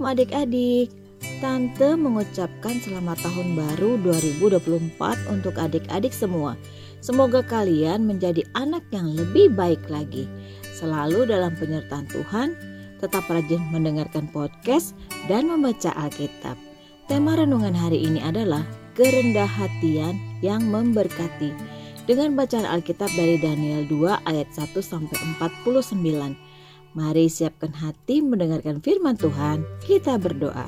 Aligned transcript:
Shalom 0.00 0.16
adik-adik. 0.16 0.88
Tante 1.44 1.92
mengucapkan 1.92 2.80
selamat 2.80 3.20
tahun 3.20 3.52
baru 3.52 4.00
2024 4.00 4.96
untuk 5.28 5.60
adik-adik 5.60 6.16
semua. 6.16 6.56
Semoga 7.04 7.44
kalian 7.44 8.08
menjadi 8.08 8.40
anak 8.56 8.80
yang 8.96 9.12
lebih 9.12 9.52
baik 9.52 9.84
lagi. 9.92 10.24
Selalu 10.72 11.28
dalam 11.28 11.52
penyertaan 11.52 12.08
Tuhan, 12.08 12.56
tetap 12.96 13.28
rajin 13.28 13.60
mendengarkan 13.68 14.24
podcast 14.32 14.96
dan 15.28 15.52
membaca 15.52 15.92
Alkitab. 15.92 16.56
Tema 17.04 17.36
renungan 17.36 17.76
hari 17.76 18.00
ini 18.00 18.24
adalah 18.24 18.64
kerendah 18.96 19.44
hatian 19.44 20.16
yang 20.40 20.64
memberkati. 20.64 21.52
Dengan 22.08 22.40
bacaan 22.40 22.64
Alkitab 22.64 23.12
dari 23.12 23.36
Daniel 23.36 23.84
2 23.84 24.24
ayat 24.24 24.48
1 24.48 24.80
sampai 24.80 25.20
49. 25.36 26.49
Mari 26.90 27.30
siapkan 27.30 27.70
hati 27.70 28.18
mendengarkan 28.18 28.82
firman 28.82 29.14
Tuhan. 29.14 29.62
Kita 29.86 30.18
berdoa. 30.18 30.66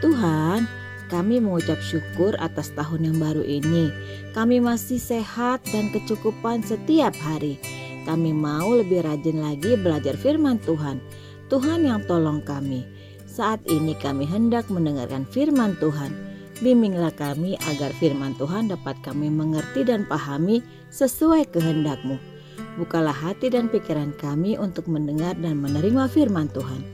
Tuhan, 0.00 0.64
kami 1.12 1.44
mengucap 1.44 1.76
syukur 1.84 2.32
atas 2.40 2.72
tahun 2.72 3.12
yang 3.12 3.16
baru 3.20 3.44
ini. 3.44 3.92
Kami 4.32 4.64
masih 4.64 4.96
sehat 4.96 5.60
dan 5.68 5.92
kecukupan 5.92 6.64
setiap 6.64 7.12
hari. 7.20 7.60
Kami 8.08 8.32
mau 8.32 8.80
lebih 8.80 9.04
rajin 9.04 9.44
lagi 9.44 9.76
belajar 9.76 10.16
firman 10.16 10.56
Tuhan. 10.64 11.04
Tuhan 11.52 11.84
yang 11.84 12.00
tolong 12.08 12.40
kami. 12.40 12.88
Saat 13.28 13.60
ini 13.68 13.92
kami 13.92 14.24
hendak 14.24 14.72
mendengarkan 14.72 15.28
firman 15.28 15.76
Tuhan. 15.76 16.16
Bimbinglah 16.64 17.12
kami 17.12 17.60
agar 17.68 17.92
firman 18.00 18.32
Tuhan 18.40 18.72
dapat 18.72 18.96
kami 19.04 19.28
mengerti 19.28 19.84
dan 19.84 20.08
pahami 20.08 20.64
sesuai 20.88 21.52
kehendak-Mu. 21.52 22.35
Bukalah 22.76 23.16
hati 23.16 23.48
dan 23.48 23.72
pikiran 23.72 24.12
kami 24.20 24.60
untuk 24.60 24.84
mendengar 24.84 25.32
dan 25.40 25.64
menerima 25.64 26.12
firman 26.12 26.52
Tuhan. 26.52 26.84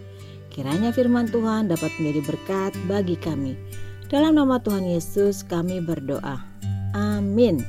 Kiranya 0.47 0.95
firman 0.95 1.27
Tuhan 1.27 1.67
dapat 1.67 1.91
menjadi 1.99 2.23
berkat 2.23 2.73
bagi 2.87 3.19
kami. 3.19 3.59
Dalam 4.07 4.39
nama 4.39 4.63
Tuhan 4.63 4.87
Yesus 4.87 5.43
kami 5.43 5.83
berdoa. 5.83 6.39
Amin. 6.95 7.67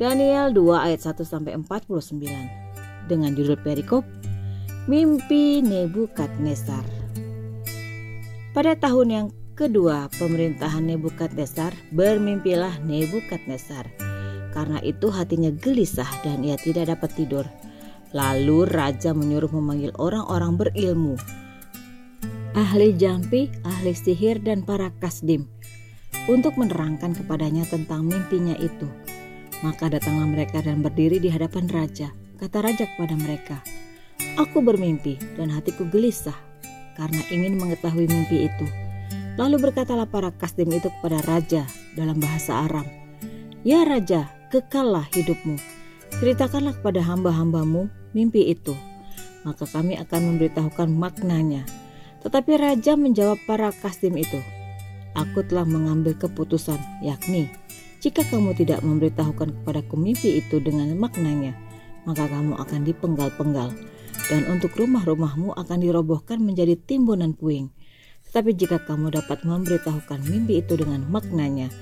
Daniel 0.00 0.48
2 0.54 0.86
ayat 0.86 1.00
1 1.04 1.26
sampai 1.28 1.52
49 1.60 3.10
dengan 3.10 3.30
judul 3.36 3.58
perikop 3.60 4.06
Mimpi 4.86 5.60
Nebukadnezar. 5.60 6.84
Pada 8.54 8.72
tahun 8.78 9.08
yang 9.10 9.26
kedua 9.58 10.08
pemerintahan 10.16 10.88
Nebukadnezar, 10.88 11.74
bermimpilah 11.90 12.80
Nebukadnezar 12.86 14.05
karena 14.56 14.80
itu 14.80 15.12
hatinya 15.12 15.52
gelisah 15.52 16.08
dan 16.24 16.40
ia 16.40 16.56
tidak 16.56 16.96
dapat 16.96 17.12
tidur. 17.12 17.44
Lalu 18.16 18.64
raja 18.64 19.12
menyuruh 19.12 19.52
memanggil 19.52 19.92
orang-orang 20.00 20.56
berilmu, 20.56 21.20
ahli 22.56 22.96
jampi, 22.96 23.52
ahli 23.68 23.92
sihir 23.92 24.40
dan 24.40 24.64
para 24.64 24.88
kasdim 24.96 25.44
untuk 26.24 26.56
menerangkan 26.56 27.12
kepadanya 27.12 27.68
tentang 27.68 28.08
mimpinya 28.08 28.56
itu. 28.56 28.88
Maka 29.60 29.92
datanglah 29.92 30.24
mereka 30.24 30.64
dan 30.64 30.80
berdiri 30.80 31.20
di 31.20 31.28
hadapan 31.28 31.68
raja. 31.68 32.08
Kata 32.40 32.64
raja 32.64 32.84
kepada 32.84 33.16
mereka, 33.16 33.60
Aku 34.40 34.60
bermimpi 34.60 35.16
dan 35.36 35.52
hatiku 35.52 35.88
gelisah 35.88 36.36
karena 36.96 37.20
ingin 37.28 37.56
mengetahui 37.60 38.08
mimpi 38.08 38.48
itu. 38.48 38.66
Lalu 39.36 39.68
berkatalah 39.68 40.08
para 40.08 40.32
kasdim 40.32 40.72
itu 40.72 40.88
kepada 40.88 41.20
raja 41.24 41.68
dalam 41.92 42.16
bahasa 42.20 42.64
Aram, 42.64 42.84
Ya 43.64 43.84
raja, 43.84 44.35
kekallah 44.52 45.06
hidupmu. 45.14 45.58
Ceritakanlah 46.22 46.78
kepada 46.78 47.02
hamba-hambamu 47.02 47.90
mimpi 48.14 48.48
itu, 48.50 48.72
maka 49.42 49.66
kami 49.68 49.98
akan 49.98 50.34
memberitahukan 50.34 50.88
maknanya. 50.88 51.66
Tetapi 52.22 52.58
raja 52.58 52.98
menjawab 52.98 53.38
para 53.46 53.70
kasdim 53.70 54.18
itu, 54.18 54.40
Aku 55.16 55.40
telah 55.48 55.64
mengambil 55.64 56.12
keputusan, 56.12 56.76
yakni 57.00 57.48
jika 58.06 58.22
kamu 58.28 58.52
tidak 58.52 58.84
memberitahukan 58.84 59.50
kepadaku 59.50 59.96
mimpi 59.96 60.38
itu 60.38 60.60
dengan 60.60 60.92
maknanya, 60.94 61.56
maka 62.04 62.28
kamu 62.28 62.54
akan 62.54 62.80
dipenggal-penggal, 62.84 63.72
dan 64.28 64.42
untuk 64.52 64.76
rumah-rumahmu 64.76 65.56
akan 65.56 65.78
dirobohkan 65.80 66.38
menjadi 66.38 66.76
timbunan 66.76 67.32
puing. 67.32 67.72
Tetapi 68.28 68.52
jika 68.54 68.84
kamu 68.84 69.16
dapat 69.16 69.42
memberitahukan 69.42 70.22
mimpi 70.28 70.60
itu 70.60 70.76
dengan 70.76 71.02
maknanya, 71.08 71.72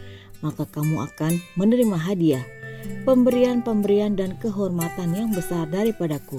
maka 0.45 0.69
kamu 0.69 1.09
akan 1.09 1.41
menerima 1.57 1.97
hadiah 1.97 2.45
pemberian-pemberian 3.09 4.13
dan 4.13 4.37
kehormatan 4.41 5.17
yang 5.17 5.29
besar 5.33 5.65
daripadaku. 5.73 6.37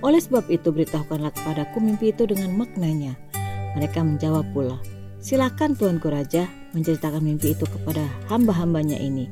Oleh 0.00 0.20
sebab 0.20 0.48
itu 0.48 0.72
beritahukanlah 0.72 1.32
kepadaku 1.32 1.80
mimpi 1.80 2.12
itu 2.12 2.24
dengan 2.28 2.52
maknanya. 2.56 3.16
Mereka 3.76 4.00
menjawab 4.00 4.48
pula, 4.52 4.76
silakan 5.20 5.76
Tuanku 5.76 6.08
Raja 6.08 6.48
menceritakan 6.72 7.20
mimpi 7.24 7.52
itu 7.52 7.64
kepada 7.68 8.04
hamba-hambanya 8.28 8.96
ini. 8.96 9.28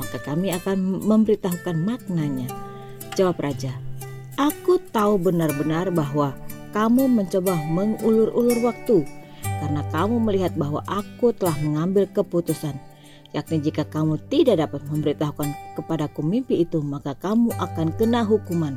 Maka 0.00 0.20
kami 0.20 0.52
akan 0.52 1.04
memberitahukan 1.04 1.76
maknanya. 1.76 2.48
Jawab 3.16 3.40
Raja, 3.40 3.72
aku 4.40 4.80
tahu 4.92 5.20
benar-benar 5.20 5.92
bahwa 5.92 6.32
kamu 6.72 7.04
mencoba 7.08 7.52
mengulur-ulur 7.68 8.64
waktu 8.64 9.04
karena 9.44 9.84
kamu 9.92 10.16
melihat 10.24 10.52
bahwa 10.56 10.80
aku 10.88 11.36
telah 11.36 11.54
mengambil 11.60 12.08
keputusan 12.08 12.74
yakni 13.32 13.60
jika 13.60 13.84
kamu 13.88 14.20
tidak 14.28 14.60
dapat 14.62 14.80
memberitahukan 14.88 15.52
kepadaku 15.76 16.20
mimpi 16.24 16.64
itu, 16.64 16.80
maka 16.80 17.16
kamu 17.16 17.52
akan 17.56 17.92
kena 17.96 18.24
hukuman 18.24 18.76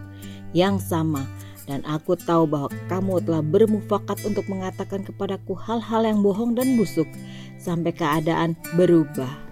yang 0.56 0.80
sama. 0.80 1.24
Dan 1.66 1.82
aku 1.84 2.14
tahu 2.14 2.46
bahwa 2.46 2.70
kamu 2.88 3.26
telah 3.26 3.42
bermufakat 3.42 4.22
untuk 4.22 4.46
mengatakan 4.46 5.02
kepadaku 5.02 5.58
hal-hal 5.58 6.06
yang 6.06 6.22
bohong 6.22 6.54
dan 6.54 6.78
busuk 6.78 7.10
sampai 7.58 7.90
keadaan 7.90 8.54
berubah. 8.78 9.46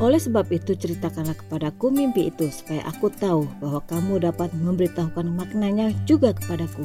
Oleh 0.00 0.20
sebab 0.20 0.48
itu 0.52 0.72
ceritakanlah 0.76 1.36
kepadaku 1.36 1.92
mimpi 1.92 2.28
itu 2.28 2.48
supaya 2.48 2.84
aku 2.88 3.12
tahu 3.12 3.44
bahwa 3.60 3.80
kamu 3.88 4.24
dapat 4.24 4.52
memberitahukan 4.56 5.32
maknanya 5.32 5.92
juga 6.04 6.32
kepadaku. 6.36 6.84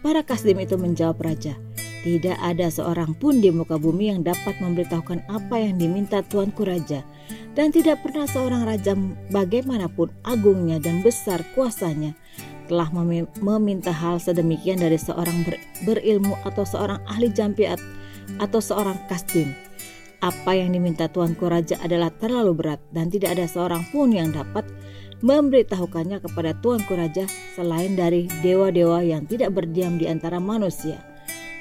Para 0.00 0.24
kasdim 0.24 0.56
itu 0.56 0.80
menjawab 0.80 1.20
raja, 1.20 1.52
tidak 2.00 2.40
ada 2.40 2.72
seorang 2.72 3.12
pun 3.12 3.44
di 3.44 3.52
muka 3.52 3.76
bumi 3.76 4.08
yang 4.08 4.24
dapat 4.24 4.56
memberitahukan 4.56 5.20
apa 5.28 5.56
yang 5.60 5.76
diminta 5.76 6.24
Tuanku 6.24 6.64
Raja. 6.64 7.04
Dan 7.52 7.74
tidak 7.74 8.00
pernah 8.00 8.24
seorang 8.30 8.62
raja 8.62 8.94
bagaimanapun 9.34 10.08
agungnya 10.22 10.78
dan 10.78 11.02
besar 11.02 11.42
kuasanya 11.52 12.14
telah 12.70 12.86
meminta 13.42 13.90
hal 13.90 14.22
sedemikian 14.22 14.78
dari 14.78 14.94
seorang 14.94 15.42
ber, 15.42 15.58
berilmu 15.82 16.38
atau 16.46 16.62
seorang 16.62 17.02
ahli 17.10 17.26
jampiat 17.34 17.82
atau 18.38 18.62
seorang 18.62 18.94
kasdim. 19.10 19.50
Apa 20.22 20.54
yang 20.54 20.70
diminta 20.70 21.10
Tuanku 21.10 21.50
Raja 21.50 21.74
adalah 21.82 22.14
terlalu 22.14 22.54
berat 22.54 22.80
dan 22.94 23.10
tidak 23.10 23.34
ada 23.34 23.50
seorang 23.50 23.82
pun 23.90 24.14
yang 24.14 24.30
dapat 24.30 24.62
memberitahukannya 25.26 26.22
kepada 26.22 26.54
Tuanku 26.62 26.94
Raja 26.94 27.26
selain 27.58 27.98
dari 27.98 28.30
dewa-dewa 28.38 29.02
yang 29.02 29.26
tidak 29.26 29.50
berdiam 29.50 29.98
di 29.98 30.06
antara 30.06 30.38
manusia. 30.38 31.09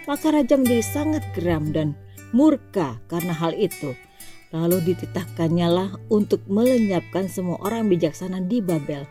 Maka 0.10 0.34
raja 0.34 0.58
menjadi 0.58 0.82
sangat 0.82 1.22
geram 1.38 1.70
dan 1.70 1.94
murka 2.34 2.98
karena 3.06 3.30
hal 3.30 3.54
itu. 3.54 3.94
Lalu 4.50 4.82
dititahkannya 4.82 5.68
lah 5.70 5.90
untuk 6.10 6.42
melenyapkan 6.50 7.30
semua 7.30 7.62
orang 7.62 7.86
bijaksana 7.86 8.42
di 8.42 8.58
Babel. 8.58 9.06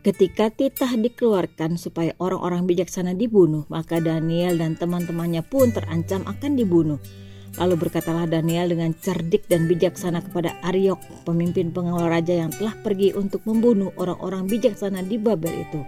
Ketika 0.00 0.48
titah 0.48 0.96
dikeluarkan 0.96 1.76
supaya 1.76 2.16
orang-orang 2.16 2.64
bijaksana 2.64 3.12
dibunuh, 3.12 3.68
maka 3.68 4.00
Daniel 4.00 4.56
dan 4.56 4.76
teman-temannya 4.80 5.44
pun 5.44 5.68
terancam 5.72 6.24
akan 6.24 6.52
dibunuh. 6.56 7.00
Lalu 7.60 7.88
berkatalah 7.88 8.24
Daniel 8.24 8.72
dengan 8.72 8.96
cerdik 8.96 9.48
dan 9.48 9.68
bijaksana 9.68 10.24
kepada 10.24 10.56
Aryok, 10.64 11.28
pemimpin 11.28 11.72
pengawal 11.72 12.08
raja 12.08 12.36
yang 12.36 12.52
telah 12.52 12.72
pergi 12.80 13.12
untuk 13.12 13.44
membunuh 13.44 13.92
orang-orang 14.00 14.48
bijaksana 14.48 15.04
di 15.04 15.20
Babel 15.20 15.52
itu. 15.68 15.80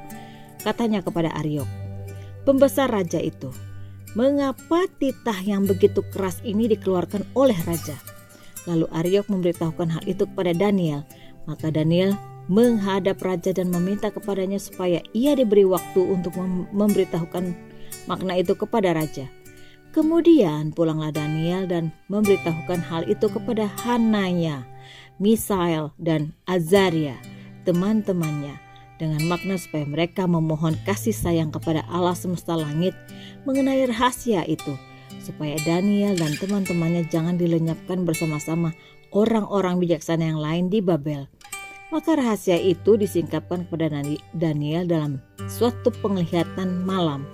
Katanya 0.60 1.00
kepada 1.00 1.32
Aryok, 1.36 1.68
pembesar 2.48 2.88
raja 2.88 3.20
itu, 3.20 3.52
mengapa 4.16 4.88
titah 4.96 5.36
yang 5.44 5.68
begitu 5.68 6.00
keras 6.08 6.40
ini 6.40 6.72
dikeluarkan 6.72 7.28
oleh 7.36 7.56
raja. 7.68 8.00
Lalu 8.64 8.88
Aryok 8.88 9.28
memberitahukan 9.28 9.92
hal 9.92 10.02
itu 10.08 10.24
kepada 10.24 10.56
Daniel. 10.56 11.04
Maka 11.44 11.68
Daniel 11.68 12.16
menghadap 12.48 13.20
raja 13.20 13.52
dan 13.52 13.68
meminta 13.68 14.08
kepadanya 14.08 14.56
supaya 14.56 15.04
ia 15.12 15.36
diberi 15.36 15.68
waktu 15.68 16.00
untuk 16.00 16.32
memberitahukan 16.72 17.52
makna 18.08 18.40
itu 18.40 18.56
kepada 18.56 18.96
raja. 18.96 19.28
Kemudian 19.92 20.72
pulanglah 20.72 21.12
Daniel 21.12 21.68
dan 21.68 21.92
memberitahukan 22.08 22.80
hal 22.88 23.04
itu 23.06 23.28
kepada 23.28 23.68
Hanaya, 23.84 24.64
Misael, 25.20 25.92
dan 26.00 26.32
Azaria, 26.48 27.16
teman-temannya 27.68 28.65
dengan 28.96 29.20
makna 29.28 29.60
supaya 29.60 29.84
mereka 29.84 30.24
memohon 30.24 30.76
kasih 30.88 31.12
sayang 31.12 31.52
kepada 31.52 31.84
Allah 31.88 32.16
semesta 32.16 32.56
langit 32.56 32.96
mengenai 33.44 33.84
rahasia 33.88 34.44
itu 34.48 34.74
supaya 35.20 35.58
Daniel 35.66 36.14
dan 36.14 36.38
teman-temannya 36.38 37.10
jangan 37.10 37.34
dilenyapkan 37.34 38.06
bersama-sama 38.06 38.70
orang-orang 39.10 39.82
bijaksana 39.82 40.30
yang 40.30 40.40
lain 40.40 40.70
di 40.70 40.78
Babel. 40.78 41.26
Maka 41.90 42.18
rahasia 42.18 42.58
itu 42.58 42.98
disingkapkan 42.98 43.66
kepada 43.66 44.02
Daniel 44.34 44.84
dalam 44.86 45.22
suatu 45.46 45.94
penglihatan 46.02 46.82
malam. 46.82 47.26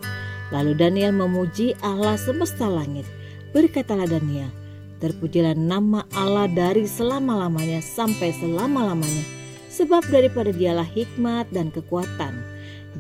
Lalu 0.52 0.76
Daniel 0.76 1.16
memuji 1.16 1.72
Allah 1.80 2.20
semesta 2.20 2.68
langit. 2.68 3.08
Berkatalah 3.56 4.04
Daniel, 4.04 4.52
terpujilah 5.00 5.56
nama 5.56 6.04
Allah 6.12 6.48
dari 6.52 6.84
selama-lamanya 6.84 7.80
sampai 7.80 8.32
selama-lamanya. 8.36 9.41
Sebab 9.72 10.04
daripada 10.12 10.52
dialah 10.52 10.84
hikmat 10.84 11.48
dan 11.48 11.72
kekuatan. 11.72 12.44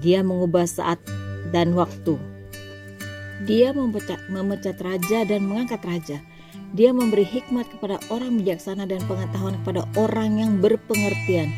Dia 0.00 0.24
mengubah 0.24 0.64
saat 0.64 0.96
dan 1.52 1.76
waktu. 1.76 2.16
Dia 3.44 3.76
memecat, 3.76 4.32
memecat 4.32 4.80
raja 4.80 5.28
dan 5.28 5.44
mengangkat 5.44 5.82
raja. 5.84 6.18
Dia 6.72 6.88
memberi 6.96 7.28
hikmat 7.28 7.68
kepada 7.68 8.00
orang 8.08 8.40
bijaksana 8.40 8.88
dan 8.88 9.04
pengetahuan 9.04 9.60
kepada 9.60 9.84
orang 10.00 10.40
yang 10.40 10.56
berpengertian. 10.64 11.52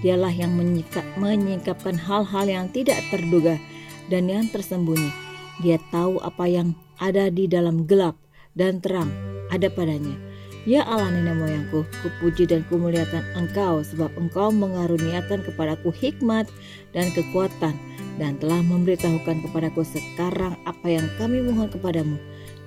Dialah 0.00 0.32
yang 0.32 0.56
menyikap, 0.56 1.04
menyingkapkan 1.20 2.00
hal-hal 2.00 2.48
yang 2.48 2.66
tidak 2.72 2.96
terduga 3.12 3.60
dan 4.08 4.32
yang 4.32 4.48
tersembunyi. 4.48 5.12
Dia 5.60 5.76
tahu 5.92 6.16
apa 6.24 6.48
yang 6.48 6.72
ada 6.96 7.28
di 7.28 7.44
dalam 7.44 7.84
gelap 7.84 8.16
dan 8.56 8.80
terang 8.80 9.12
ada 9.52 9.68
padanya. 9.68 10.16
Ya 10.64 10.80
Allah 10.88 11.12
nenek 11.12 11.36
moyangku, 11.36 11.84
kupuji 12.00 12.48
dan 12.48 12.64
kumuliakan 12.72 13.20
engkau 13.36 13.84
sebab 13.84 14.08
engkau 14.16 14.48
mengaruniakan 14.48 15.44
kepadaku 15.44 15.92
hikmat 15.92 16.48
dan 16.96 17.12
kekuatan 17.12 17.76
dan 18.16 18.40
telah 18.40 18.64
memberitahukan 18.64 19.44
kepadaku 19.44 19.84
sekarang 19.84 20.56
apa 20.64 20.86
yang 20.88 21.04
kami 21.20 21.44
mohon 21.44 21.68
kepadamu. 21.68 22.16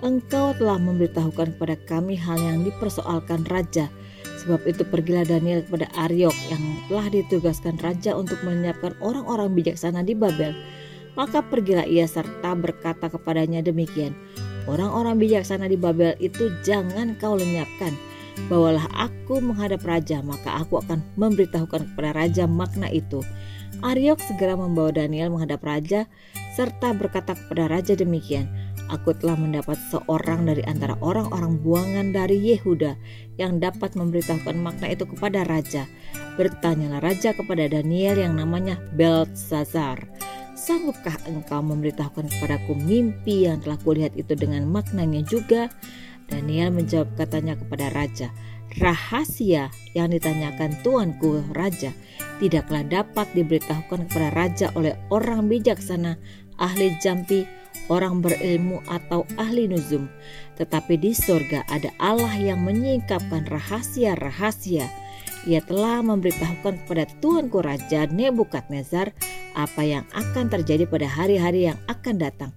Engkau 0.06 0.54
telah 0.62 0.78
memberitahukan 0.78 1.58
kepada 1.58 1.74
kami 1.90 2.14
hal 2.14 2.38
yang 2.38 2.62
dipersoalkan 2.62 3.50
raja. 3.50 3.90
Sebab 4.46 4.70
itu 4.70 4.86
pergilah 4.86 5.26
Daniel 5.26 5.66
kepada 5.66 5.90
Aryok 5.98 6.38
yang 6.54 6.62
telah 6.86 7.10
ditugaskan 7.10 7.82
raja 7.82 8.14
untuk 8.14 8.38
menyiapkan 8.46 8.94
orang-orang 9.02 9.58
bijaksana 9.58 10.06
di 10.06 10.14
Babel. 10.14 10.54
Maka 11.18 11.42
pergilah 11.42 11.90
ia 11.90 12.06
serta 12.06 12.54
berkata 12.54 13.10
kepadanya 13.10 13.66
demikian. 13.66 14.14
Orang-orang 14.68 15.16
bijaksana 15.16 15.72
di 15.72 15.80
Babel 15.80 16.14
itu 16.20 16.52
jangan 16.62 17.16
kau 17.16 17.40
lenyapkan. 17.40 17.96
Bawalah 18.52 18.86
aku 18.94 19.42
menghadap 19.42 19.82
raja, 19.88 20.22
maka 20.22 20.62
aku 20.62 20.84
akan 20.84 21.02
memberitahukan 21.18 21.90
kepada 21.92 22.14
raja 22.14 22.44
makna 22.46 22.86
itu. 22.92 23.26
Aryok 23.82 24.22
segera 24.22 24.54
membawa 24.54 24.94
Daniel 24.94 25.34
menghadap 25.34 25.66
raja, 25.66 26.06
serta 26.54 26.94
berkata 26.94 27.34
kepada 27.34 27.66
raja 27.72 27.98
demikian, 27.98 28.46
Aku 28.88 29.12
telah 29.12 29.36
mendapat 29.36 29.76
seorang 29.92 30.48
dari 30.48 30.64
antara 30.64 30.96
orang-orang 31.04 31.60
buangan 31.60 32.16
dari 32.16 32.40
Yehuda 32.40 32.96
yang 33.36 33.60
dapat 33.60 34.00
memberitahukan 34.00 34.56
makna 34.56 34.88
itu 34.88 35.04
kepada 35.04 35.44
raja. 35.44 35.84
Bertanyalah 36.40 37.04
raja 37.04 37.36
kepada 37.36 37.68
Daniel 37.68 38.16
yang 38.16 38.40
namanya 38.40 38.80
Beltesazar. 38.96 40.08
Sanggupkah 40.58 41.14
engkau 41.30 41.62
memberitahukan 41.62 42.34
kepadaku 42.34 42.74
mimpi 42.74 43.46
yang 43.46 43.62
telah 43.62 43.78
kulihat 43.78 44.18
itu 44.18 44.34
dengan 44.34 44.66
maknanya 44.66 45.22
juga? 45.22 45.70
Daniel 46.26 46.74
menjawab 46.74 47.14
katanya 47.14 47.54
kepada 47.54 47.94
raja, 47.94 48.34
rahasia 48.82 49.70
yang 49.94 50.10
ditanyakan 50.10 50.74
tuanku 50.82 51.46
raja 51.54 51.94
tidaklah 52.42 52.82
dapat 52.82 53.30
diberitahukan 53.38 54.10
kepada 54.10 54.30
raja 54.34 54.68
oleh 54.74 54.98
orang 55.14 55.46
bijaksana, 55.46 56.18
ahli 56.58 56.98
jampi, 57.06 57.46
orang 57.88 58.26
berilmu 58.26 58.82
atau 58.90 59.30
ahli 59.38 59.70
nuzum. 59.70 60.10
Tetapi 60.58 60.98
di 60.98 61.14
surga 61.14 61.70
ada 61.70 61.94
Allah 62.02 62.34
yang 62.34 62.66
menyingkapkan 62.66 63.46
rahasia-rahasia. 63.46 64.90
Ia 65.48 65.64
telah 65.64 66.04
memberitahukan 66.04 66.84
kepada 66.84 67.08
tuanku 67.24 67.64
raja 67.64 68.04
Nebukadnezar 68.10 69.16
apa 69.58 69.82
yang 69.82 70.06
akan 70.14 70.54
terjadi 70.54 70.86
pada 70.86 71.10
hari-hari 71.10 71.74
yang 71.74 71.82
akan 71.90 72.22
datang. 72.22 72.54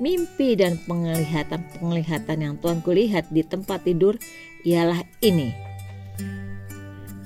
Mimpi 0.00 0.56
dan 0.56 0.80
penglihatan-penglihatan 0.88 2.38
yang 2.40 2.54
Tuanku 2.56 2.96
lihat 2.96 3.28
di 3.28 3.44
tempat 3.44 3.84
tidur 3.84 4.16
ialah 4.64 5.04
ini. 5.20 5.52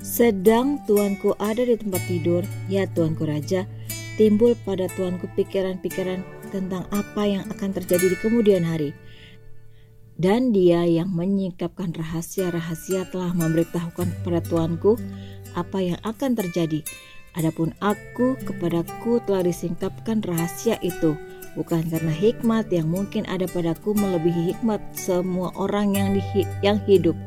Sedang 0.03 0.83
tuanku 0.83 1.31
ada 1.39 1.63
di 1.63 1.79
tempat 1.79 2.03
tidur, 2.05 2.43
ya 2.67 2.83
tuanku 2.91 3.23
raja, 3.23 3.63
timbul 4.19 4.51
pada 4.67 4.91
tuanku 4.91 5.31
pikiran-pikiran 5.31 6.21
tentang 6.51 6.83
apa 6.91 7.23
yang 7.23 7.47
akan 7.47 7.71
terjadi 7.71 8.11
di 8.11 8.17
kemudian 8.19 8.67
hari. 8.67 8.91
Dan 10.13 10.53
dia 10.53 10.85
yang 10.85 11.09
menyingkapkan 11.09 11.95
rahasia-rahasia 11.95 13.09
telah 13.09 13.33
memberitahukan 13.33 14.21
kepada 14.21 14.43
tuanku 14.45 14.99
apa 15.57 15.79
yang 15.81 15.99
akan 16.05 16.37
terjadi 16.37 16.85
Adapun 17.33 17.73
aku 17.81 18.37
kepadaku 18.45 19.17
telah 19.25 19.41
disingkapkan 19.41 20.21
rahasia 20.21 20.77
itu 20.85 21.17
bukan 21.57 21.85
karena 21.89 22.13
hikmat 22.13 22.69
yang 22.69 22.89
mungkin 22.89 23.25
ada 23.25 23.49
padaku 23.49 23.93
melebihi 23.93 24.53
hikmat 24.53 24.81
semua 24.93 25.53
orang 25.57 25.97
yang, 25.97 26.13
di, 26.13 26.21
yang 26.61 26.77
hidup 26.85 27.17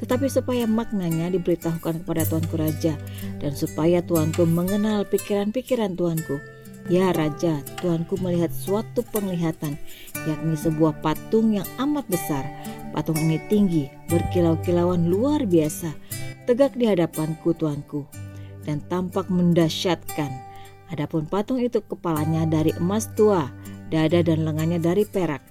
tetapi 0.00 0.32
supaya 0.32 0.64
maknanya 0.64 1.28
diberitahukan 1.28 2.02
kepada 2.02 2.24
tuanku 2.24 2.56
raja 2.56 2.96
dan 3.36 3.52
supaya 3.52 4.00
tuanku 4.00 4.48
mengenal 4.48 5.04
pikiran-pikiran 5.04 5.92
tuanku. 5.92 6.40
Ya 6.88 7.12
raja 7.12 7.60
tuanku 7.84 8.16
melihat 8.24 8.48
suatu 8.48 9.04
penglihatan 9.12 9.76
yakni 10.24 10.56
sebuah 10.56 11.04
patung 11.04 11.52
yang 11.52 11.68
amat 11.76 12.08
besar. 12.08 12.48
Patung 12.96 13.20
ini 13.20 13.36
tinggi 13.52 13.92
berkilau-kilauan 14.08 15.12
luar 15.12 15.44
biasa 15.44 15.92
tegak 16.48 16.74
di 16.74 16.88
hadapanku 16.88 17.52
tuanku 17.54 18.08
dan 18.66 18.82
tampak 18.88 19.28
mendasyatkan. 19.32 20.30
Adapun 20.90 21.26
patung 21.28 21.62
itu 21.62 21.78
kepalanya 21.86 22.44
dari 22.48 22.74
emas 22.76 23.06
tua, 23.14 23.46
dada 23.88 24.20
dan 24.20 24.42
lengannya 24.42 24.82
dari 24.82 25.06
perak, 25.06 25.42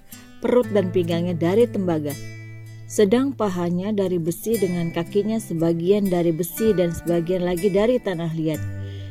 perut 0.44 0.68
dan 0.72 0.92
pinggangnya 0.92 1.32
dari 1.32 1.64
tembaga. 1.64 2.12
Sedang 2.90 3.30
pahanya 3.32 3.94
dari 3.94 4.18
besi 4.18 4.58
dengan 4.58 4.90
kakinya 4.90 5.38
sebagian 5.38 6.10
dari 6.10 6.34
besi 6.34 6.74
dan 6.74 6.90
sebagian 6.90 7.46
lagi 7.46 7.70
dari 7.70 8.02
tanah 8.02 8.34
liat. 8.34 8.60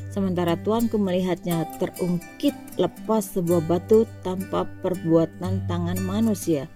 Sementara 0.10 0.58
tuanku 0.60 1.00
melihatnya 1.00 1.64
terungkit 1.80 2.54
lepas 2.76 3.24
sebuah 3.40 3.62
batu 3.70 4.04
tanpa 4.26 4.68
perbuatan 4.84 5.70
tangan 5.70 6.02
manusia 6.02 6.68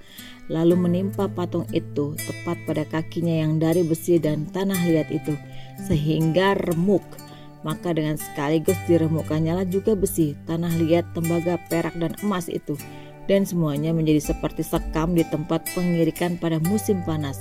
lalu 0.51 0.75
menimpa 0.75 1.31
patung 1.31 1.63
itu 1.71 2.15
tepat 2.19 2.57
pada 2.67 2.83
kakinya 2.83 3.47
yang 3.47 3.59
dari 3.61 3.85
besi 3.85 4.19
dan 4.19 4.43
tanah 4.51 4.79
liat 4.83 5.07
itu 5.13 5.35
sehingga 5.87 6.55
remuk. 6.59 7.03
Maka 7.63 7.95
dengan 7.95 8.19
sekaligus 8.19 8.75
diremukkannya 8.85 9.55
lah 9.55 9.67
juga 9.67 9.95
besi, 9.95 10.35
tanah 10.47 10.71
liat, 10.83 11.15
tembaga, 11.15 11.55
perak, 11.71 11.95
dan 11.95 12.11
emas 12.23 12.51
itu. 12.51 12.75
Dan 13.23 13.47
semuanya 13.47 13.95
menjadi 13.95 14.35
seperti 14.35 14.67
sekam 14.67 15.15
di 15.15 15.23
tempat 15.23 15.63
pengirikan 15.71 16.35
pada 16.35 16.59
musim 16.59 16.99
panas. 17.07 17.39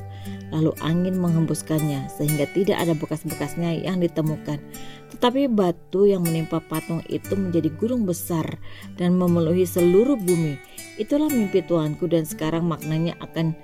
Lalu 0.55 0.71
angin 0.79 1.19
menghembuskannya 1.19 2.07
sehingga 2.07 2.47
tidak 2.55 2.79
ada 2.79 2.95
bekas-bekasnya 2.95 3.83
yang 3.83 3.99
ditemukan. 3.99 4.63
Tetapi 5.11 5.51
batu 5.51 6.07
yang 6.07 6.23
menimpa 6.23 6.63
patung 6.63 7.03
itu 7.11 7.35
menjadi 7.35 7.67
gunung 7.83 8.07
besar 8.07 8.47
dan 8.95 9.19
memenuhi 9.19 9.67
seluruh 9.67 10.15
bumi. 10.15 10.55
Itulah 11.03 11.33
mimpi 11.35 11.67
Tuanku 11.67 12.07
dan 12.07 12.31
sekarang 12.31 12.63
maknanya 12.71 13.19
akan 13.19 13.59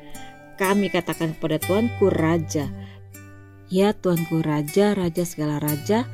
kami 0.58 0.90
katakan 0.90 1.38
kepada 1.38 1.62
Tuanku 1.62 2.10
Raja 2.10 2.66
Ya 3.68 3.92
Tuanku 3.92 4.40
Raja, 4.40 4.96
Raja 4.96 5.28
segala 5.28 5.60
Raja, 5.60 6.08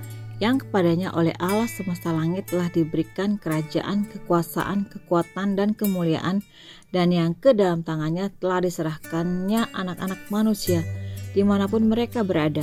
yang 0.45 0.61
kepadanya 0.61 1.09
oleh 1.17 1.33
Allah 1.41 1.65
semesta 1.65 2.13
langit 2.13 2.53
telah 2.53 2.69
diberikan 2.69 3.41
kerajaan, 3.41 4.05
kekuasaan, 4.13 4.85
kekuatan, 4.93 5.57
dan 5.57 5.73
kemuliaan, 5.73 6.45
dan 6.93 7.09
yang 7.09 7.33
ke 7.33 7.57
dalam 7.57 7.81
tangannya 7.81 8.29
telah 8.45 8.61
diserahkannya 8.61 9.73
anak-anak 9.73 10.21
manusia, 10.29 10.85
di 11.33 11.41
mana 11.41 11.65
pun 11.65 11.89
mereka 11.89 12.21
berada, 12.21 12.61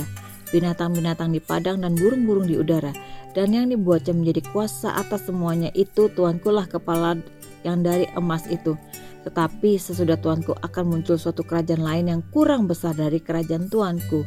binatang-binatang 0.54 1.34
di 1.34 1.42
padang 1.42 1.82
dan 1.82 1.98
burung-burung 1.98 2.46
di 2.46 2.54
udara, 2.54 2.94
dan 3.34 3.50
yang 3.50 3.66
dibuatnya 3.66 4.14
menjadi 4.14 4.46
kuasa 4.54 4.94
atas 4.94 5.26
semuanya 5.26 5.74
itu 5.74 6.06
Tuanku 6.06 6.54
lah 6.54 6.70
kepala 6.70 7.18
yang 7.66 7.82
dari 7.82 8.06
emas 8.14 8.46
itu. 8.46 8.78
Tetapi 9.26 9.78
sesudah 9.78 10.18
Tuanku 10.22 10.54
akan 10.54 10.84
muncul 10.86 11.18
suatu 11.18 11.42
kerajaan 11.42 11.82
lain 11.82 12.06
yang 12.14 12.22
kurang 12.30 12.70
besar 12.70 12.94
dari 12.94 13.18
kerajaan 13.18 13.66
Tuanku 13.70 14.22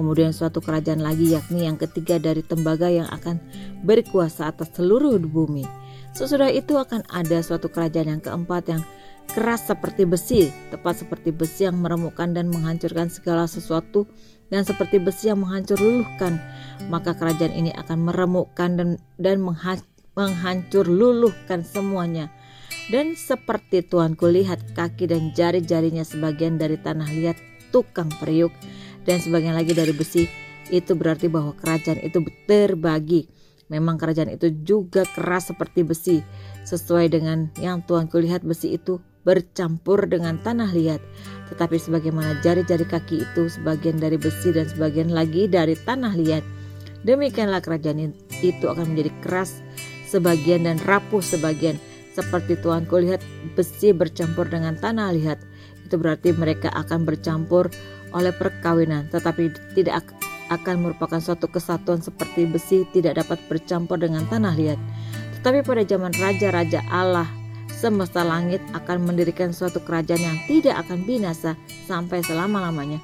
Kemudian 0.00 0.32
suatu 0.32 0.64
kerajaan 0.64 1.04
lagi 1.04 1.36
yakni 1.36 1.68
yang 1.68 1.76
ketiga 1.76 2.16
dari 2.16 2.40
tembaga 2.40 2.88
yang 2.88 3.04
akan 3.12 3.36
berkuasa 3.84 4.48
atas 4.48 4.72
seluruh 4.72 5.20
bumi. 5.20 5.68
Sesudah 6.16 6.48
itu 6.48 6.80
akan 6.80 7.04
ada 7.12 7.44
suatu 7.44 7.68
kerajaan 7.68 8.16
yang 8.16 8.22
keempat 8.24 8.64
yang 8.72 8.80
keras 9.28 9.68
seperti 9.68 10.08
besi, 10.08 10.48
tepat 10.72 11.04
seperti 11.04 11.36
besi 11.36 11.68
yang 11.68 11.84
meremukkan 11.84 12.32
dan 12.32 12.48
menghancurkan 12.48 13.12
segala 13.12 13.44
sesuatu 13.44 14.08
dan 14.48 14.64
seperti 14.64 15.04
besi 15.04 15.28
yang 15.28 15.44
menghancur 15.44 15.76
luluhkan. 15.76 16.40
Maka 16.88 17.12
kerajaan 17.12 17.52
ini 17.52 17.68
akan 17.76 18.08
meremukkan 18.08 18.70
dan 18.80 18.88
dan 19.20 19.44
menghancur 20.16 20.88
luluhkan 20.88 21.60
semuanya. 21.60 22.32
Dan 22.88 23.20
seperti 23.20 23.84
Tuhan 23.84 24.16
kulihat 24.16 24.72
kaki 24.72 25.12
dan 25.12 25.36
jari-jarinya 25.36 26.08
sebagian 26.08 26.56
dari 26.56 26.80
tanah 26.80 27.12
liat 27.12 27.36
tukang 27.68 28.10
periuk 28.18 28.50
dan 29.10 29.18
sebagian 29.18 29.58
lagi 29.58 29.74
dari 29.74 29.90
besi, 29.90 30.30
itu 30.70 30.94
berarti 30.94 31.26
bahwa 31.26 31.50
kerajaan 31.58 31.98
itu 31.98 32.22
terbagi 32.46 33.26
Memang 33.70 34.02
kerajaan 34.02 34.34
itu 34.34 34.50
juga 34.66 35.06
keras 35.06 35.54
seperti 35.54 35.86
besi, 35.86 36.18
sesuai 36.66 37.06
dengan 37.14 37.54
yang 37.62 37.86
Tuhan 37.86 38.10
kulihat 38.10 38.42
besi 38.42 38.74
itu 38.74 38.98
bercampur 39.22 40.10
dengan 40.10 40.42
tanah 40.42 40.74
liat. 40.74 40.98
Tetapi 41.54 41.78
sebagaimana 41.78 42.42
jari-jari 42.42 42.82
kaki 42.82 43.22
itu 43.22 43.46
sebagian 43.46 44.02
dari 44.02 44.18
besi 44.18 44.50
dan 44.50 44.66
sebagian 44.66 45.14
lagi 45.14 45.46
dari 45.46 45.78
tanah 45.78 46.18
liat. 46.18 46.42
Demikianlah 47.06 47.62
kerajaan 47.62 48.10
itu 48.42 48.66
akan 48.66 48.90
menjadi 48.90 49.14
keras 49.22 49.62
sebagian 50.10 50.66
dan 50.66 50.82
rapuh 50.82 51.22
sebagian. 51.22 51.78
Seperti 52.10 52.58
Tuhan 52.58 52.90
kulihat 52.90 53.22
besi 53.54 53.94
bercampur 53.94 54.50
dengan 54.50 54.74
tanah 54.74 55.14
liat. 55.14 55.38
Itu 55.86 55.94
berarti 55.94 56.34
mereka 56.34 56.74
akan 56.74 57.06
bercampur 57.06 57.70
oleh 58.12 58.34
perkawinan, 58.34 59.06
tetapi 59.10 59.54
tidak 59.78 60.06
akan 60.50 60.82
merupakan 60.82 61.22
suatu 61.22 61.46
kesatuan 61.46 62.02
seperti 62.02 62.44
besi 62.44 62.82
tidak 62.90 63.22
dapat 63.22 63.38
bercampur 63.46 63.96
dengan 63.96 64.26
tanah 64.26 64.54
liat. 64.58 64.80
Tetapi 65.40 65.62
pada 65.62 65.82
zaman 65.86 66.12
raja-raja 66.18 66.82
Allah, 66.90 67.30
semesta 67.70 68.26
langit 68.26 68.60
akan 68.76 69.08
mendirikan 69.08 69.54
suatu 69.54 69.80
kerajaan 69.80 70.20
yang 70.20 70.38
tidak 70.50 70.76
akan 70.84 71.06
binasa 71.06 71.56
sampai 71.88 72.20
selama-lamanya 72.20 73.00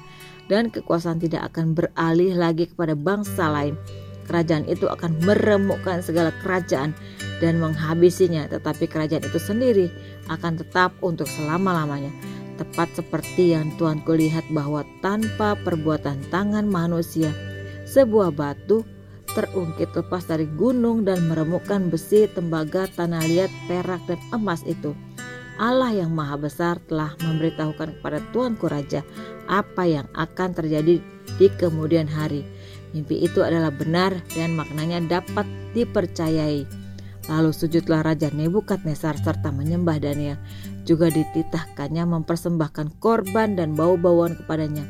dan 0.51 0.69
kekuasaan 0.69 1.17
tidak 1.17 1.49
akan 1.51 1.73
beralih 1.73 2.35
lagi 2.35 2.67
kepada 2.67 2.93
bangsa 2.93 3.47
lain. 3.49 3.73
Kerajaan 4.27 4.67
itu 4.67 4.91
akan 4.91 5.23
meremukkan 5.23 6.03
segala 6.03 6.35
kerajaan 6.43 6.91
dan 7.39 7.63
menghabisinya, 7.63 8.51
tetapi 8.51 8.83
kerajaan 8.91 9.23
itu 9.23 9.39
sendiri 9.39 9.87
akan 10.27 10.59
tetap 10.59 10.91
untuk 10.99 11.31
selama-lamanya 11.31 12.11
tepat 12.57 12.89
seperti 12.97 13.53
yang 13.53 13.69
Tuhan 13.77 14.01
kulihat 14.03 14.43
bahwa 14.51 14.81
tanpa 15.05 15.53
perbuatan 15.61 16.19
tangan 16.33 16.65
manusia, 16.65 17.31
sebuah 17.85 18.33
batu 18.33 18.83
terungkit 19.37 19.93
lepas 19.93 20.25
dari 20.25 20.49
gunung 20.57 21.05
dan 21.05 21.29
meremukkan 21.29 21.93
besi, 21.93 22.25
tembaga, 22.33 22.89
tanah 22.97 23.21
liat, 23.21 23.51
perak, 23.69 24.01
dan 24.09 24.17
emas 24.33 24.65
itu. 24.65 24.97
Allah 25.57 25.89
yang 25.89 26.13
maha 26.13 26.37
besar 26.37 26.77
telah 26.85 27.17
memberitahukan 27.21 27.97
kepada 27.97 28.21
Tuanku 28.29 28.69
Raja 28.69 29.01
apa 29.49 29.89
yang 29.89 30.05
akan 30.13 30.53
terjadi 30.53 31.01
di 31.37 31.47
kemudian 31.57 32.05
hari. 32.05 32.45
Mimpi 32.93 33.25
itu 33.25 33.41
adalah 33.41 33.73
benar 33.73 34.13
dan 34.37 34.53
maknanya 34.53 35.21
dapat 35.21 35.45
dipercayai. 35.73 36.65
Lalu 37.27 37.51
sujudlah 37.51 38.05
Raja 38.05 38.31
Nebukadnezar 38.31 39.19
serta 39.19 39.51
menyembah 39.51 39.99
Daniel. 39.99 40.39
Juga 40.87 41.11
dititahkannya 41.11 42.07
mempersembahkan 42.07 43.03
korban 43.03 43.59
dan 43.59 43.75
bau-bauan 43.75 44.39
kepadanya. 44.39 44.87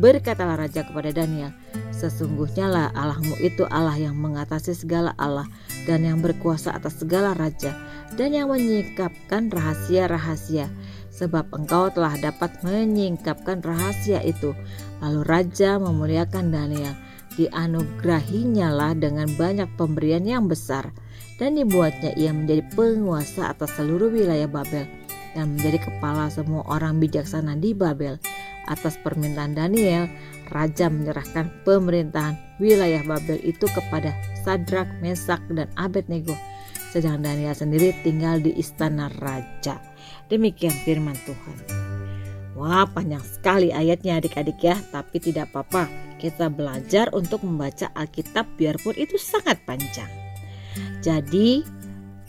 Berkatalah 0.00 0.58
Raja 0.58 0.82
kepada 0.88 1.12
Daniel, 1.12 1.52
Sesungguhnya 1.94 2.66
lah 2.66 2.88
Allahmu 2.92 3.38
itu 3.38 3.62
Allah 3.70 3.94
yang 3.94 4.18
mengatasi 4.18 4.74
segala 4.74 5.14
Allah 5.14 5.46
dan 5.86 6.02
yang 6.02 6.18
berkuasa 6.18 6.74
atas 6.74 6.98
segala 6.98 7.32
raja 7.38 7.70
dan 8.18 8.34
yang 8.34 8.50
menyingkapkan 8.50 9.48
rahasia-rahasia 9.48 10.66
sebab 11.14 11.46
engkau 11.54 11.94
telah 11.94 12.18
dapat 12.18 12.50
menyingkapkan 12.66 13.62
rahasia 13.62 14.18
itu. 14.26 14.52
Lalu 14.98 15.22
Raja 15.22 15.78
memuliakan 15.78 16.50
Daniel, 16.50 16.98
dianugerahinya 17.38 18.74
lah 18.74 18.92
dengan 18.98 19.30
banyak 19.38 19.70
pemberian 19.78 20.26
yang 20.26 20.50
besar 20.50 20.90
dan 21.38 21.54
dibuatnya 21.54 22.10
ia 22.18 22.34
menjadi 22.34 22.66
penguasa 22.74 23.54
atas 23.54 23.78
seluruh 23.78 24.10
wilayah 24.10 24.50
Babel 24.50 24.86
dan 25.34 25.58
menjadi 25.58 25.82
kepala 25.90 26.30
semua 26.30 26.62
orang 26.70 27.02
bijaksana 27.02 27.58
di 27.58 27.74
Babel. 27.74 28.16
Atas 28.64 28.96
permintaan 29.04 29.52
Daniel, 29.52 30.08
raja 30.48 30.88
menyerahkan 30.88 31.52
pemerintahan 31.68 32.38
wilayah 32.56 33.04
Babel 33.04 33.36
itu 33.44 33.68
kepada 33.68 34.16
Sadrak, 34.46 34.88
Mesak, 35.04 35.42
dan 35.52 35.68
Abednego. 35.76 36.32
Sedang 36.94 37.20
Daniel 37.20 37.52
sendiri 37.52 37.92
tinggal 38.06 38.38
di 38.40 38.54
istana 38.54 39.10
raja. 39.18 39.82
Demikian 40.30 40.72
firman 40.86 41.18
Tuhan. 41.26 41.58
Wah, 42.54 42.86
panjang 42.86 43.20
sekali 43.20 43.74
ayatnya 43.74 44.22
adik-adik 44.22 44.62
ya, 44.62 44.78
tapi 44.94 45.18
tidak 45.18 45.50
apa-apa. 45.50 45.90
Kita 46.22 46.46
belajar 46.46 47.10
untuk 47.10 47.42
membaca 47.42 47.90
Alkitab 47.98 48.46
biarpun 48.54 48.94
itu 48.94 49.18
sangat 49.18 49.58
panjang. 49.66 50.08
Jadi, 51.02 51.66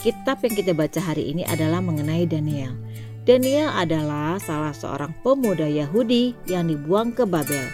kitab 0.02 0.42
yang 0.42 0.54
kita 0.58 0.74
baca 0.74 0.98
hari 0.98 1.30
ini 1.30 1.46
adalah 1.46 1.80
mengenai 1.80 2.26
Daniel. 2.26 2.74
Daniel 3.26 3.74
adalah 3.74 4.38
salah 4.38 4.70
seorang 4.70 5.10
pemuda 5.26 5.66
Yahudi 5.66 6.38
yang 6.46 6.70
dibuang 6.70 7.10
ke 7.10 7.26
Babel. 7.26 7.66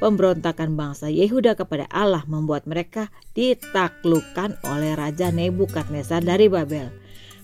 Pemberontakan 0.00 0.72
bangsa 0.72 1.12
Yehuda 1.12 1.52
kepada 1.52 1.84
Allah 1.92 2.24
membuat 2.24 2.64
mereka 2.64 3.12
ditaklukkan 3.36 4.56
oleh 4.64 4.96
Raja 4.96 5.28
Nebukadnezar 5.28 6.24
dari 6.24 6.48
Babel. 6.48 6.88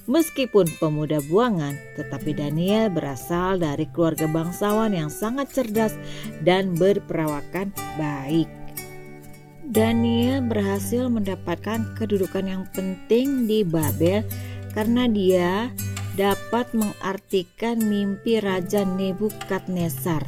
Meskipun 0.08 0.64
pemuda 0.80 1.20
buangan, 1.28 1.76
tetapi 2.00 2.32
Daniel 2.32 2.88
berasal 2.88 3.60
dari 3.60 3.84
keluarga 3.92 4.24
bangsawan 4.32 4.96
yang 4.96 5.12
sangat 5.12 5.52
cerdas 5.52 5.92
dan 6.40 6.72
berperawakan 6.80 7.68
baik. 8.00 8.48
Daniel 9.68 10.40
berhasil 10.40 11.04
mendapatkan 11.04 11.84
kedudukan 12.00 12.48
yang 12.48 12.64
penting 12.72 13.44
di 13.44 13.60
Babel 13.60 14.24
karena 14.72 15.04
dia 15.04 15.68
dapat 16.16 16.72
mengartikan 16.76 17.80
mimpi 17.80 18.38
Raja 18.38 18.84
Nebukadnezar. 18.84 20.24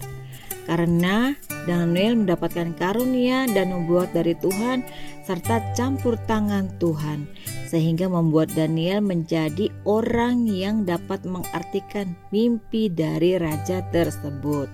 Karena 0.64 1.36
Daniel 1.68 2.16
mendapatkan 2.16 2.72
karunia 2.80 3.44
dan 3.52 3.68
membuat 3.68 4.16
dari 4.16 4.32
Tuhan 4.32 4.80
serta 5.28 5.60
campur 5.76 6.16
tangan 6.24 6.72
Tuhan 6.80 7.28
sehingga 7.68 8.08
membuat 8.08 8.54
Daniel 8.56 9.04
menjadi 9.04 9.68
orang 9.84 10.48
yang 10.48 10.88
dapat 10.88 11.26
mengartikan 11.28 12.16
mimpi 12.32 12.88
dari 12.88 13.36
raja 13.36 13.84
tersebut. 13.92 14.70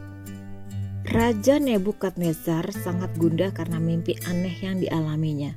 Raja 1.10 1.58
Nebukadnezar 1.58 2.70
sangat 2.70 3.10
gundah 3.18 3.50
karena 3.50 3.82
mimpi 3.82 4.14
aneh 4.30 4.52
yang 4.62 4.78
dialaminya. 4.78 5.56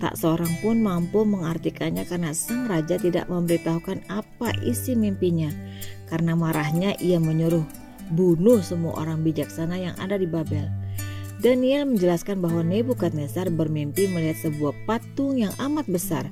Tak 0.00 0.16
seorang 0.16 0.48
pun 0.64 0.80
mampu 0.80 1.28
mengartikannya 1.28 2.08
karena 2.08 2.32
sang 2.32 2.64
raja 2.72 2.96
tidak 2.96 3.28
memberitahukan 3.28 4.00
apa 4.08 4.56
isi 4.64 4.96
mimpinya. 4.96 5.52
Karena 6.08 6.32
marahnya 6.32 6.96
ia 6.96 7.20
menyuruh 7.20 7.62
bunuh 8.10 8.64
semua 8.64 8.96
orang 8.96 9.20
bijaksana 9.20 9.76
yang 9.76 9.94
ada 10.00 10.16
di 10.16 10.24
Babel. 10.24 10.66
Daniel 11.40 11.88
menjelaskan 11.88 12.44
bahwa 12.44 12.60
Nebukadnezar 12.60 13.48
bermimpi 13.48 14.08
melihat 14.12 14.44
sebuah 14.44 14.76
patung 14.84 15.40
yang 15.40 15.52
amat 15.56 15.88
besar. 15.88 16.28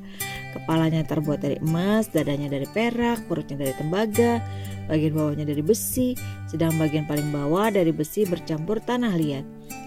Kepalanya 0.53 1.01
terbuat 1.05 1.41
dari 1.41 1.57
emas, 1.65 2.13
dadanya 2.13 2.53
dari 2.53 2.69
perak, 2.69 3.25
perutnya 3.25 3.57
dari 3.57 3.73
tembaga, 3.73 4.41
bagian 4.85 5.17
bawahnya 5.17 5.49
dari 5.49 5.65
besi, 5.65 6.13
sedang 6.45 6.77
bagian 6.77 7.09
paling 7.09 7.29
bawah 7.33 7.73
dari 7.73 7.89
besi 7.89 8.29
bercampur 8.29 8.85
tanah 8.85 9.17
liat. 9.17 9.45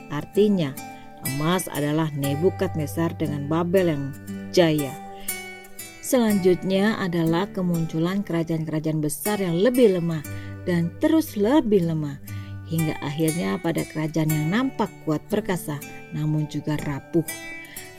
Artinya, 0.10 0.74
emas 1.30 1.70
adalah 1.70 2.10
Nebukadnezar 2.14 3.14
dengan 3.18 3.46
Babel 3.46 3.94
yang 3.94 4.06
jaya. 4.56 4.94
Selanjutnya 6.02 7.00
adalah 7.00 7.48
kemunculan 7.54 8.26
kerajaan-kerajaan 8.26 9.00
besar 9.00 9.40
yang 9.40 9.56
lebih 9.62 9.96
lemah 9.96 10.26
dan 10.68 10.92
terus 11.00 11.40
lebih 11.40 11.88
lemah 11.88 12.20
hingga 12.68 12.96
akhirnya 13.04 13.60
pada 13.60 13.84
kerajaan 13.88 14.32
yang 14.32 14.48
nampak 14.52 14.92
kuat 15.04 15.24
perkasa 15.32 15.80
namun 16.12 16.48
juga 16.52 16.76
rapuh. 16.84 17.24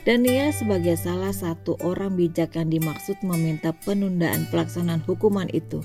Daniel 0.02 0.50
sebagai 0.50 0.98
salah 0.98 1.30
satu 1.30 1.78
orang 1.86 2.18
bijak 2.18 2.58
yang 2.58 2.68
dimaksud 2.68 3.22
meminta 3.22 3.70
penundaan 3.86 4.50
pelaksanaan 4.50 4.98
hukuman 5.06 5.46
itu. 5.54 5.78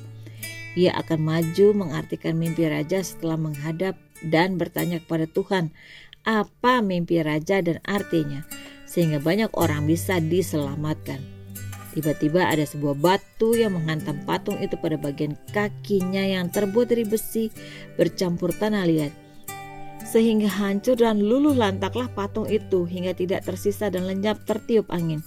Ia 0.73 0.97
akan 0.97 1.21
maju 1.21 1.67
mengartikan 1.73 2.33
mimpi 2.37 2.65
raja 2.65 3.05
setelah 3.05 3.37
menghadap 3.37 3.93
dan 4.25 4.57
bertanya 4.57 4.97
kepada 5.01 5.29
Tuhan 5.29 5.69
apa 6.27 6.83
mimpi 6.83 7.23
raja 7.23 7.63
dan 7.63 7.79
artinya, 7.87 8.43
sehingga 8.83 9.23
banyak 9.23 9.47
orang 9.55 9.87
bisa 9.87 10.19
diselamatkan. 10.19 11.23
Tiba-tiba 11.95 12.45
ada 12.45 12.61
sebuah 12.61 12.99
batu 12.99 13.57
yang 13.57 13.73
menghantam 13.73 14.21
patung 14.27 14.59
itu 14.61 14.77
pada 14.77 14.99
bagian 15.01 15.33
kakinya 15.49 16.21
yang 16.21 16.51
terbuat 16.51 16.93
dari 16.93 17.07
besi 17.07 17.49
bercampur 17.97 18.53
tanah 18.53 18.85
liat. 18.85 19.09
Sehingga 20.05 20.45
hancur 20.45 20.93
dan 20.93 21.17
luluh 21.17 21.57
lantaklah 21.57 22.05
patung 22.13 22.45
itu 22.45 22.85
hingga 22.85 23.17
tidak 23.17 23.49
tersisa 23.49 23.89
dan 23.89 24.05
lenyap 24.05 24.37
tertiup 24.45 24.85
angin. 24.93 25.25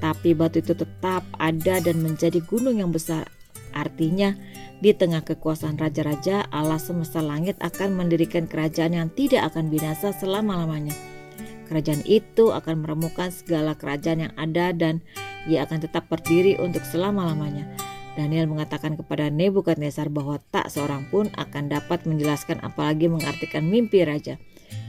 Tapi 0.00 0.32
batu 0.32 0.64
itu 0.64 0.72
tetap 0.72 1.26
ada 1.36 1.76
dan 1.82 2.00
menjadi 2.00 2.40
gunung 2.46 2.80
yang 2.80 2.88
besar. 2.88 3.28
Artinya 3.78 4.34
di 4.82 4.90
tengah 4.90 5.22
kekuasaan 5.22 5.78
raja-raja, 5.78 6.50
Allah 6.50 6.82
semesta 6.82 7.22
langit 7.22 7.54
akan 7.62 7.94
mendirikan 7.94 8.50
kerajaan 8.50 8.98
yang 8.98 9.08
tidak 9.14 9.54
akan 9.54 9.70
binasa 9.70 10.10
selama-lamanya. 10.10 10.94
Kerajaan 11.70 12.02
itu 12.02 12.50
akan 12.50 12.82
meremukkan 12.82 13.30
segala 13.30 13.78
kerajaan 13.78 14.26
yang 14.26 14.34
ada 14.34 14.74
dan 14.74 14.98
ia 15.46 15.62
akan 15.62 15.86
tetap 15.86 16.10
berdiri 16.10 16.58
untuk 16.58 16.82
selama-lamanya. 16.82 17.70
Daniel 18.18 18.50
mengatakan 18.50 18.98
kepada 18.98 19.30
Nebukadnezar 19.30 20.10
bahwa 20.10 20.42
tak 20.50 20.74
seorang 20.74 21.06
pun 21.06 21.30
akan 21.38 21.70
dapat 21.70 22.02
menjelaskan 22.02 22.58
apalagi 22.66 23.06
mengartikan 23.06 23.62
mimpi 23.62 24.02
raja. 24.02 24.42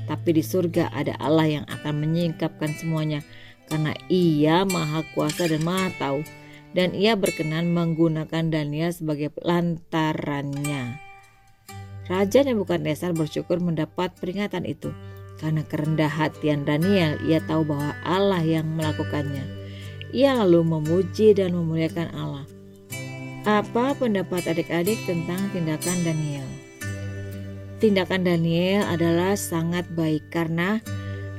Tapi 0.09 0.33
di 0.33 0.41
surga 0.41 0.89
ada 0.89 1.13
Allah 1.21 1.61
yang 1.61 1.65
akan 1.69 1.93
menyingkapkan 2.01 2.73
semuanya 2.73 3.21
karena 3.69 3.93
ia 4.09 4.65
maha 4.65 5.05
kuasa 5.13 5.45
dan 5.45 5.61
maha 5.61 5.93
tahu 6.01 6.25
dan 6.73 6.93
ia 6.93 7.17
berkenan 7.17 7.73
menggunakan 7.73 8.49
Daniel 8.53 8.93
sebagai 8.93 9.33
lantarannya. 9.41 11.01
Raja 12.09 12.41
Nebukadnezar 12.41 13.13
bersyukur 13.13 13.61
mendapat 13.61 14.13
peringatan 14.17 14.65
itu 14.65 14.89
karena 15.37 15.63
kerendah 15.63 16.11
hatian 16.11 16.67
Daniel 16.67 17.15
ia 17.23 17.39
tahu 17.45 17.69
bahwa 17.69 17.95
Allah 18.03 18.43
yang 18.43 18.67
melakukannya. 18.75 19.45
Ia 20.09 20.41
lalu 20.41 20.65
memuji 20.65 21.37
dan 21.37 21.53
memuliakan 21.53 22.09
Allah. 22.17 22.45
Apa 23.45 23.93
pendapat 23.95 24.49
adik-adik 24.49 24.99
tentang 25.05 25.39
tindakan 25.53 26.01
Daniel? 26.01 26.49
Tindakan 27.79 28.27
Daniel 28.27 28.83
adalah 28.89 29.39
sangat 29.39 29.87
baik 29.95 30.27
karena 30.27 30.83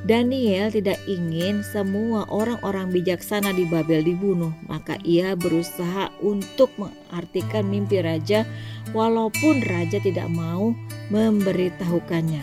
Daniel 0.01 0.73
tidak 0.73 0.97
ingin 1.05 1.61
semua 1.61 2.25
orang-orang 2.33 2.89
bijaksana 2.89 3.53
di 3.53 3.69
Babel 3.69 4.01
dibunuh, 4.01 4.49
maka 4.65 4.97
ia 5.05 5.37
berusaha 5.37 6.09
untuk 6.25 6.73
mengartikan 6.81 7.69
mimpi 7.69 8.01
raja, 8.01 8.49
walaupun 8.97 9.61
raja 9.61 10.01
tidak 10.01 10.33
mau 10.33 10.73
memberitahukannya. 11.13 12.41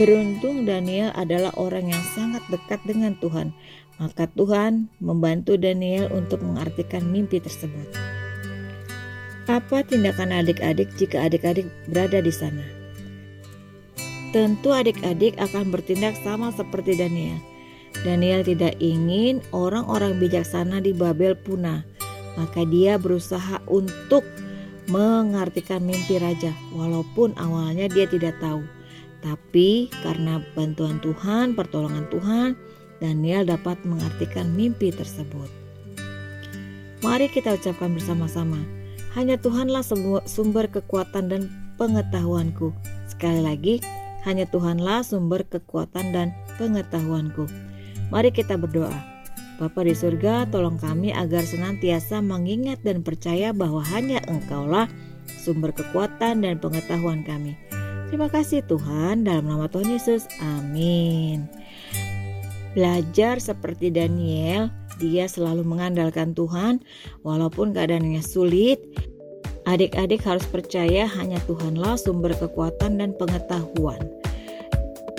Beruntung 0.00 0.64
Daniel 0.64 1.12
adalah 1.12 1.52
orang 1.60 1.92
yang 1.92 2.04
sangat 2.16 2.40
dekat 2.48 2.80
dengan 2.88 3.12
Tuhan, 3.20 3.52
maka 4.00 4.24
Tuhan 4.32 4.88
membantu 5.04 5.60
Daniel 5.60 6.08
untuk 6.16 6.40
mengartikan 6.40 7.04
mimpi 7.04 7.44
tersebut. 7.44 7.92
Apa 9.48 9.84
tindakan 9.84 10.32
adik-adik 10.32 10.92
jika 10.96 11.28
adik-adik 11.28 11.68
berada 11.92 12.24
di 12.24 12.32
sana? 12.32 12.77
Tentu 14.30 14.74
adik-adik 14.74 15.36
akan 15.40 15.72
bertindak 15.72 16.16
sama 16.20 16.52
seperti 16.52 16.98
Daniel. 16.98 17.40
Daniel 18.04 18.44
tidak 18.44 18.76
ingin 18.78 19.40
orang-orang 19.50 20.20
bijaksana 20.20 20.78
di 20.84 20.92
Babel 20.92 21.34
punah, 21.34 21.82
maka 22.36 22.62
dia 22.68 23.00
berusaha 23.00 23.58
untuk 23.66 24.22
mengartikan 24.88 25.84
mimpi 25.84 26.20
raja, 26.20 26.52
walaupun 26.72 27.36
awalnya 27.36 27.88
dia 27.90 28.08
tidak 28.08 28.36
tahu. 28.40 28.64
Tapi 29.18 29.90
karena 30.04 30.38
bantuan 30.54 31.02
Tuhan, 31.02 31.58
pertolongan 31.58 32.06
Tuhan, 32.08 32.54
Daniel 33.02 33.44
dapat 33.44 33.76
mengartikan 33.82 34.54
mimpi 34.54 34.94
tersebut. 34.94 35.50
Mari 37.02 37.26
kita 37.30 37.58
ucapkan 37.58 37.94
bersama-sama, 37.94 38.62
hanya 39.18 39.34
Tuhanlah 39.38 39.82
sumber 40.26 40.70
kekuatan 40.70 41.24
dan 41.30 41.42
pengetahuanku. 41.78 42.70
Sekali 43.10 43.42
lagi, 43.42 43.74
hanya 44.28 44.44
Tuhanlah 44.44 45.00
sumber 45.00 45.40
kekuatan 45.48 46.12
dan 46.12 46.36
pengetahuanku. 46.60 47.48
Mari 48.12 48.28
kita 48.28 48.60
berdoa. 48.60 48.92
Bapa 49.56 49.82
di 49.82 49.96
surga, 49.96 50.46
tolong 50.52 50.76
kami 50.76 51.10
agar 51.10 51.42
senantiasa 51.42 52.20
mengingat 52.20 52.84
dan 52.84 53.00
percaya 53.00 53.56
bahwa 53.56 53.80
hanya 53.90 54.20
Engkaulah 54.28 54.86
sumber 55.26 55.72
kekuatan 55.72 56.44
dan 56.44 56.60
pengetahuan 56.60 57.24
kami. 57.24 57.56
Terima 58.12 58.28
kasih 58.28 58.62
Tuhan, 58.68 59.24
dalam 59.24 59.48
nama 59.48 59.66
Tuhan 59.66 59.88
Yesus. 59.88 60.28
Amin. 60.44 61.48
Belajar 62.76 63.40
seperti 63.40 63.90
Daniel, 63.90 64.68
dia 65.00 65.24
selalu 65.26 65.64
mengandalkan 65.64 66.36
Tuhan 66.36 66.84
walaupun 67.26 67.74
keadaannya 67.74 68.22
sulit, 68.22 68.78
Adik-adik 69.68 70.24
harus 70.24 70.48
percaya 70.48 71.04
hanya 71.20 71.36
Tuhanlah 71.44 72.00
sumber 72.00 72.32
kekuatan 72.32 73.04
dan 73.04 73.12
pengetahuan. 73.12 74.00